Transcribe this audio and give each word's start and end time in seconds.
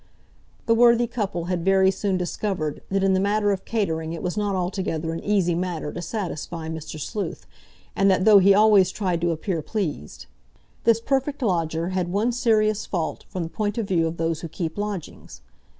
The 0.65 0.73
worthy 0.73 1.05
couple 1.05 1.45
had 1.45 1.63
very 1.63 1.91
soon 1.91 2.17
discovered 2.17 2.81
that 2.89 3.03
in 3.03 3.13
the 3.13 3.19
matter 3.19 3.51
of 3.51 3.65
catering 3.65 4.13
it 4.13 4.23
was 4.23 4.35
not 4.35 4.55
altogether 4.55 5.11
an 5.13 5.23
easy 5.23 5.53
matter 5.53 5.93
to 5.93 6.01
satisfy 6.01 6.69
Mr. 6.69 6.99
Sleuth, 6.99 7.45
and 7.95 8.09
that 8.09 8.25
though 8.25 8.39
he 8.39 8.51
always 8.55 8.89
tried 8.89 9.21
to 9.21 9.29
appear 9.29 9.61
pleased. 9.61 10.25
This 10.85 10.99
perfect 10.99 11.43
lodger 11.43 11.89
had 11.89 12.11
one 12.11 12.31
serious 12.31 12.83
fault 12.87 13.25
from 13.29 13.43
the 13.43 13.49
point 13.49 13.77
of 13.77 13.87
view 13.87 14.07
of 14.07 14.17
those 14.17 14.41
who 14.41 14.47
keep 14.47 14.75
lodgings. 14.75 15.43